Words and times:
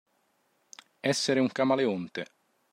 Essere 1.11 1.41
un 1.41 1.51
camaleonte. 1.51 2.25